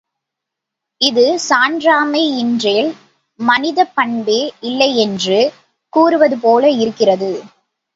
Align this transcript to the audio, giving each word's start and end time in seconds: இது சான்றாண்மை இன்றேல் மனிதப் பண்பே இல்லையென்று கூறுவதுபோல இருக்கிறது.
இது 1.01 1.25
சான்றாண்மை 1.49 2.23
இன்றேல் 2.37 2.91
மனிதப் 3.39 3.95
பண்பே 3.95 4.41
இல்லையென்று 4.61 5.41
கூறுவதுபோல 5.93 6.63
இருக்கிறது. 6.79 7.31